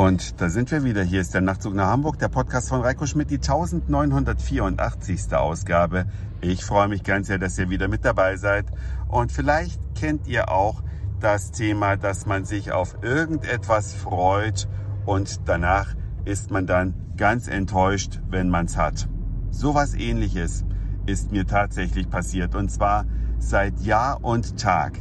[0.00, 1.02] Und da sind wir wieder.
[1.02, 5.34] Hier ist der Nachtzug nach Hamburg, der Podcast von Reiko Schmidt, die 1984.
[5.34, 6.06] Ausgabe.
[6.40, 8.64] Ich freue mich ganz sehr, dass ihr wieder mit dabei seid.
[9.08, 10.82] Und vielleicht kennt ihr auch
[11.20, 14.70] das Thema, dass man sich auf irgendetwas freut
[15.04, 15.94] und danach
[16.24, 19.06] ist man dann ganz enttäuscht, wenn man es hat.
[19.50, 20.64] Sowas ähnliches
[21.04, 22.54] ist mir tatsächlich passiert.
[22.54, 23.04] Und zwar
[23.38, 24.94] seit Jahr und Tag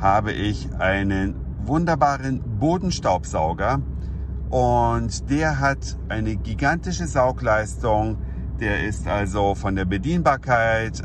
[0.00, 1.34] habe ich einen
[1.66, 3.82] wunderbaren Bodenstaubsauger
[4.50, 8.18] und der hat eine gigantische Saugleistung.
[8.60, 11.02] Der ist also von der Bedienbarkeit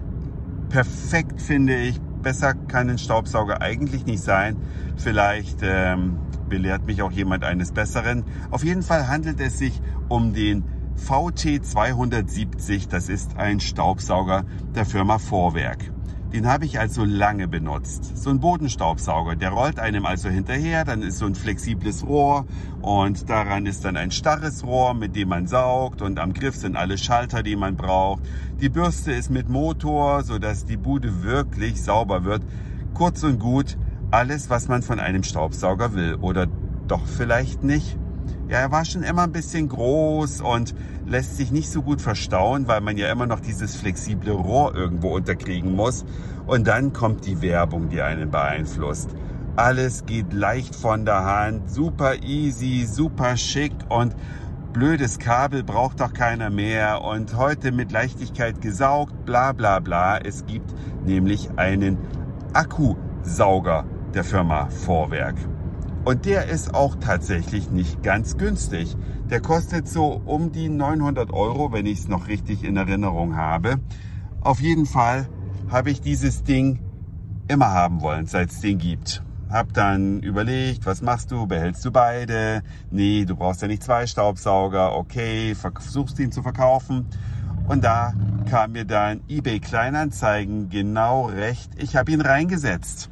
[0.70, 2.00] perfekt, finde ich.
[2.22, 4.58] Besser kann ein Staubsauger eigentlich nicht sein.
[4.96, 6.18] Vielleicht ähm,
[6.48, 8.24] belehrt mich auch jemand eines Besseren.
[8.50, 10.64] Auf jeden Fall handelt es sich um den
[10.96, 12.88] VT 270.
[12.88, 15.92] Das ist ein Staubsauger der Firma Vorwerk.
[16.34, 18.18] Den habe ich also lange benutzt.
[18.18, 22.48] So ein Bodenstaubsauger, der rollt einem also hinterher, dann ist so ein flexibles Rohr
[22.81, 26.76] und daran ist dann ein starres Rohr, mit dem man saugt und am Griff sind
[26.76, 28.23] alle Schalter, die man braucht.
[28.59, 32.42] Die Bürste ist mit Motor, sodass die Bude wirklich sauber wird.
[32.95, 33.78] Kurz und gut,
[34.09, 36.16] alles, was man von einem Staubsauger will.
[36.16, 36.48] Oder
[36.88, 37.95] doch vielleicht nicht?
[38.54, 40.76] Ja, er war schon immer ein bisschen groß und
[41.08, 45.16] lässt sich nicht so gut verstauen, weil man ja immer noch dieses flexible Rohr irgendwo
[45.16, 46.06] unterkriegen muss.
[46.45, 49.10] Und dann kommt die Werbung, die einen beeinflusst.
[49.56, 54.16] Alles geht leicht von der Hand, super easy, super schick und
[54.72, 60.20] blödes Kabel braucht doch keiner mehr und heute mit Leichtigkeit gesaugt, bla bla bla.
[60.20, 60.76] Es gibt
[61.08, 61.98] nämlich einen
[62.54, 65.38] Akkusauger der Firma Vorwerk.
[66.06, 68.98] Und der ist auch tatsächlich nicht ganz günstig.
[69.30, 73.80] Der kostet so um die 900 Euro, wenn ich es noch richtig in Erinnerung habe.
[74.42, 75.30] Auf jeden Fall
[75.70, 76.80] habe ich dieses Ding
[77.48, 79.23] immer haben wollen, seit es den gibt.
[79.50, 81.48] Hab dann überlegt, was machst du?
[81.48, 82.64] Behältst du beide?
[82.92, 84.98] Nee, du brauchst ja nicht zwei Staubsauger.
[84.98, 87.06] Okay, versuchst ihn zu verkaufen.
[87.70, 88.14] Und da
[88.50, 91.72] kam mir dann eBay Kleinanzeigen genau recht.
[91.77, 93.10] Ich habe ihn reingesetzt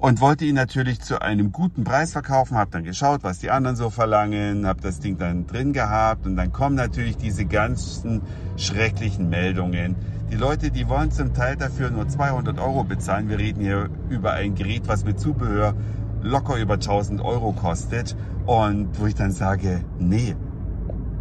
[0.00, 3.76] und wollte ihn natürlich zu einem guten Preis verkaufen, habe dann geschaut, was die anderen
[3.76, 8.22] so verlangen, habe das Ding dann drin gehabt und dann kommen natürlich diese ganzen
[8.56, 9.96] schrecklichen Meldungen.
[10.30, 13.28] Die Leute, die wollen zum Teil dafür nur 200 Euro bezahlen.
[13.28, 15.74] Wir reden hier über ein Gerät, was mit Zubehör
[16.22, 20.34] locker über 1000 Euro kostet und wo ich dann sage, nee,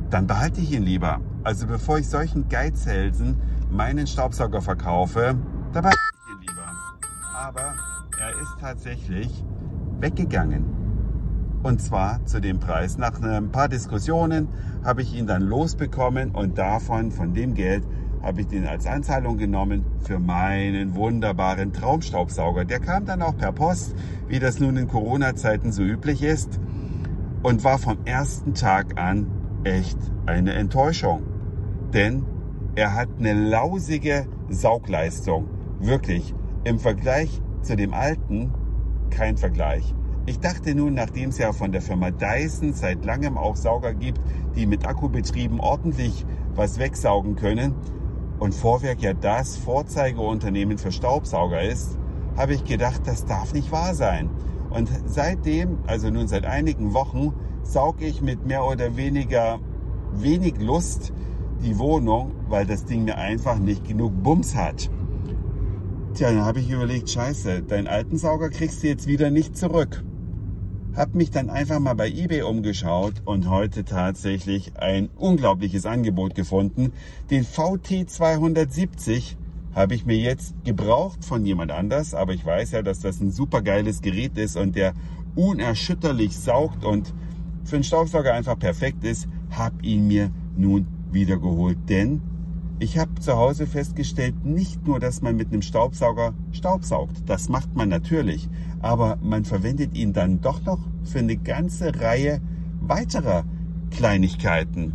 [0.10, 1.20] dann behalte ich ihn lieber.
[1.44, 5.36] Also bevor ich solchen Geizhälsen meinen Staubsauger verkaufe,
[5.74, 5.84] da
[7.40, 7.74] Aber
[8.20, 9.46] er ist tatsächlich
[10.02, 10.66] weggegangen.
[11.64, 12.98] Und zwar zu dem Preis.
[12.98, 14.50] Nach ein paar Diskussionen
[14.84, 17.86] habe ich ihn dann losbekommen und davon, von dem Geld,
[18.22, 22.66] habe ich den als Anzahlung genommen für meinen wunderbaren Traumstaubsauger.
[22.66, 23.96] Der kam dann auch per Post,
[24.28, 26.60] wie das nun in Corona-Zeiten so üblich ist
[27.42, 29.28] und war vom ersten Tag an
[29.64, 31.24] echt eine Enttäuschung.
[31.94, 32.26] Denn
[32.76, 35.48] er hat eine lausige Saugleistung.
[35.80, 36.34] Wirklich.
[36.66, 38.54] Im Vergleich zu dem alten
[39.12, 39.96] kein Vergleich.
[40.26, 44.20] Ich dachte nun, nachdem es ja von der Firma Dyson seit langem auch Sauger gibt,
[44.56, 46.26] die mit Akkubetrieben ordentlich
[46.56, 47.74] was wegsaugen können
[48.40, 51.98] und Vorwerk ja das Vorzeigeunternehmen für Staubsauger ist,
[52.36, 54.30] habe ich gedacht, das darf nicht wahr sein.
[54.70, 57.34] Und seitdem, also nun seit einigen Wochen,
[57.64, 59.60] sauge ich mit mehr oder weniger
[60.14, 61.14] wenig Lust
[61.64, 64.90] die Wohnung, weil das Ding mir einfach nicht genug Bums hat.
[66.16, 70.04] Tja, dann habe ich überlegt, scheiße, deinen alten Sauger kriegst du jetzt wieder nicht zurück.
[70.96, 76.94] Hab mich dann einfach mal bei eBay umgeschaut und heute tatsächlich ein unglaubliches Angebot gefunden.
[77.30, 79.38] Den VT 270
[79.76, 83.32] habe ich mir jetzt gebraucht von jemand anders, aber ich weiß ja, dass das ein
[83.32, 84.94] super geiles Gerät ist und der
[85.36, 87.14] unerschütterlich saugt und
[87.64, 92.22] für einen Staubsauger einfach perfekt ist, hab ihn mir nun wiedergeholt, denn
[92.80, 97.76] ich habe zu Hause festgestellt, nicht nur, dass man mit einem Staubsauger Staubsaugt, das macht
[97.76, 98.50] man natürlich,
[98.80, 102.40] aber man verwendet ihn dann doch noch für eine ganze Reihe
[102.80, 103.44] weiterer
[103.92, 104.94] Kleinigkeiten.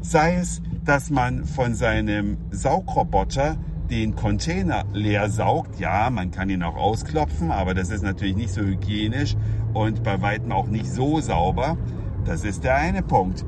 [0.00, 3.56] Sei es, dass man von seinem Saugroboter
[3.90, 5.80] den Container leer saugt.
[5.80, 9.36] Ja, man kann ihn auch ausklopfen, aber das ist natürlich nicht so hygienisch
[9.74, 11.76] und bei weitem auch nicht so sauber.
[12.24, 13.44] Das ist der eine Punkt.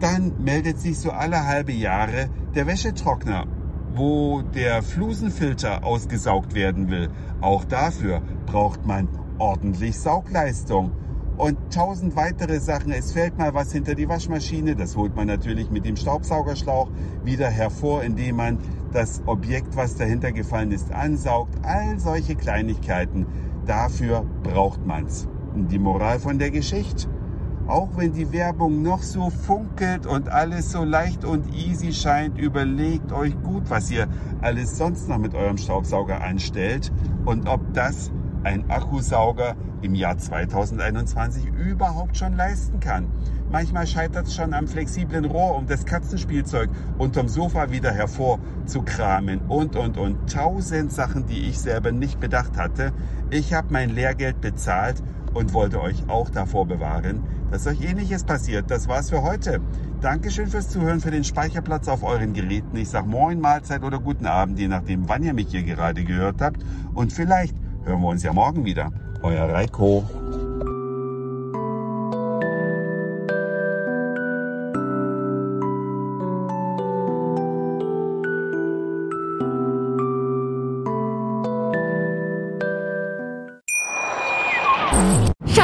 [0.00, 3.46] Dann meldet sich so alle halbe Jahre der Wäschetrockner,
[3.94, 7.08] wo der Flusenfilter ausgesaugt werden will.
[7.40, 9.08] Auch dafür braucht man
[9.38, 10.92] ordentlich Saugleistung.
[11.36, 12.92] Und tausend weitere Sachen.
[12.92, 14.76] Es fällt mal was hinter die Waschmaschine.
[14.76, 16.90] Das holt man natürlich mit dem Staubsaugerschlauch
[17.24, 18.58] wieder hervor, indem man
[18.92, 21.54] das Objekt, was dahinter gefallen ist, ansaugt.
[21.62, 23.26] All solche Kleinigkeiten.
[23.64, 25.28] Dafür braucht man's.
[25.54, 27.08] Die Moral von der Geschichte?
[27.70, 33.12] Auch wenn die Werbung noch so funkelt und alles so leicht und easy scheint, überlegt
[33.12, 34.08] euch gut, was ihr
[34.40, 36.92] alles sonst noch mit eurem Staubsauger anstellt
[37.24, 38.10] und ob das
[38.42, 43.06] ein Akkusauger im Jahr 2021 überhaupt schon leisten kann.
[43.52, 49.74] Manchmal scheitert es schon am flexiblen Rohr, um das Katzenspielzeug unterm Sofa wieder hervorzukramen und,
[49.76, 50.32] und, und.
[50.32, 52.92] Tausend Sachen, die ich selber nicht bedacht hatte.
[53.30, 55.02] Ich habe mein Lehrgeld bezahlt
[55.34, 58.70] und wollte euch auch davor bewahren, dass euch ähnliches passiert.
[58.70, 59.60] Das war's für heute.
[60.00, 62.76] Dankeschön fürs Zuhören, für den Speicherplatz auf euren Geräten.
[62.76, 66.40] Ich sag Moin, Mahlzeit oder guten Abend, je nachdem, wann ihr mich hier gerade gehört
[66.40, 66.64] habt.
[66.94, 67.54] Und vielleicht
[67.84, 68.92] hören wir uns ja morgen wieder.
[69.22, 70.04] Euer Reiko.